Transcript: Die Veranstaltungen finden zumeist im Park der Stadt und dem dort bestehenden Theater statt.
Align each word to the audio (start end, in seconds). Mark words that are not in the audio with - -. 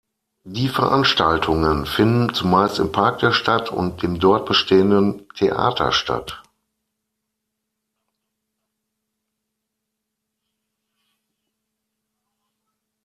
Die 0.47 0.67
Veranstaltungen 0.67 1.85
finden 1.85 2.33
zumeist 2.33 2.79
im 2.79 2.91
Park 2.91 3.19
der 3.19 3.31
Stadt 3.33 3.69
und 3.71 4.01
dem 4.01 4.19
dort 4.19 4.47
bestehenden 4.47 5.29
Theater 5.35 5.91
statt. 5.91 6.41